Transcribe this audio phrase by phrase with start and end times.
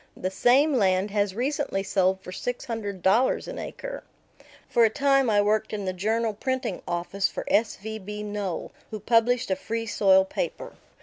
[0.17, 4.01] The same land has recently sold for six hundred dollars an acre.
[4.67, 7.75] For a time I worked in the Journal printing office for S.
[7.75, 7.99] V.
[7.99, 8.23] B.
[8.23, 10.73] Noel, who published a Free Soil paper.